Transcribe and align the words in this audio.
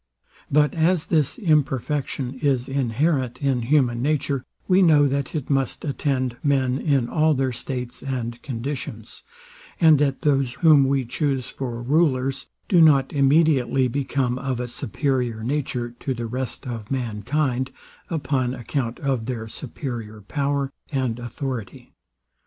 But 0.51 0.73
as 0.73 1.05
this 1.05 1.37
imperfection 1.37 2.39
is 2.39 2.67
inherent 2.67 3.39
in 3.39 3.61
human 3.61 4.01
nature, 4.01 4.43
we 4.67 4.81
know 4.81 5.07
that 5.07 5.35
it 5.35 5.47
must 5.47 5.85
attend 5.85 6.37
men 6.41 6.79
in 6.79 7.07
all 7.07 7.35
their 7.35 7.51
states 7.51 8.01
and 8.01 8.41
conditions; 8.41 9.21
and 9.79 9.99
that 9.99 10.23
these, 10.23 10.53
whom 10.53 10.85
we 10.85 11.05
chuse 11.05 11.51
for 11.51 11.83
rulers, 11.83 12.47
do 12.67 12.81
not 12.81 13.13
immediately 13.13 13.87
become 13.87 14.39
of 14.39 14.59
a 14.59 14.67
superior 14.67 15.43
nature 15.43 15.91
to 15.99 16.15
the 16.15 16.25
rest 16.25 16.65
of 16.65 16.89
mankind, 16.89 17.69
upon 18.09 18.55
account 18.55 18.97
of 19.01 19.27
their 19.27 19.47
superior 19.47 20.21
power 20.21 20.71
and 20.91 21.19
authority. 21.19 21.93